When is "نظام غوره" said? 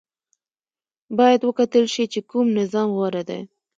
2.59-3.23